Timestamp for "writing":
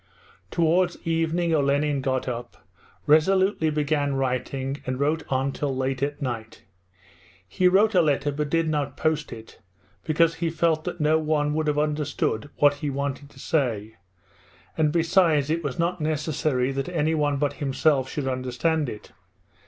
4.15-4.81